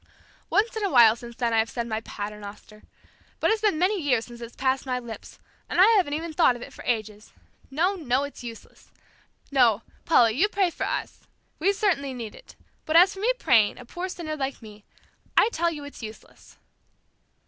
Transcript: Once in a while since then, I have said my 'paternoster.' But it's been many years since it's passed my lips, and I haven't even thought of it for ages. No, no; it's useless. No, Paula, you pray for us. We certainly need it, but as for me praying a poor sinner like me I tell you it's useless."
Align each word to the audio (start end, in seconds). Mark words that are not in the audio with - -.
Once 0.49 0.75
in 0.75 0.83
a 0.83 0.89
while 0.89 1.15
since 1.15 1.35
then, 1.35 1.53
I 1.53 1.59
have 1.59 1.69
said 1.69 1.85
my 1.85 2.01
'paternoster.' 2.01 2.81
But 3.39 3.51
it's 3.51 3.61
been 3.61 3.77
many 3.77 4.01
years 4.01 4.25
since 4.25 4.41
it's 4.41 4.55
passed 4.55 4.83
my 4.87 4.97
lips, 4.97 5.37
and 5.69 5.79
I 5.79 5.85
haven't 5.95 6.15
even 6.15 6.33
thought 6.33 6.55
of 6.55 6.63
it 6.63 6.73
for 6.73 6.83
ages. 6.87 7.33
No, 7.69 7.93
no; 7.93 8.23
it's 8.23 8.43
useless. 8.43 8.89
No, 9.51 9.83
Paula, 10.05 10.31
you 10.31 10.49
pray 10.49 10.71
for 10.71 10.87
us. 10.87 11.27
We 11.59 11.71
certainly 11.71 12.15
need 12.15 12.33
it, 12.33 12.55
but 12.87 12.95
as 12.95 13.13
for 13.13 13.19
me 13.19 13.31
praying 13.37 13.77
a 13.77 13.85
poor 13.85 14.09
sinner 14.09 14.35
like 14.35 14.59
me 14.63 14.83
I 15.37 15.49
tell 15.53 15.69
you 15.69 15.83
it's 15.83 16.01
useless." 16.01 16.57